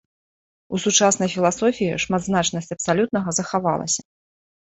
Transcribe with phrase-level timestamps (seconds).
[0.75, 4.01] У сучаснай філасофіі шматзначнасць абсалютнага захавалася.